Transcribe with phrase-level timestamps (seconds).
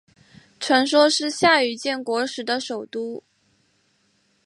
[0.59, 3.23] 传说是夏禹建国时的首都。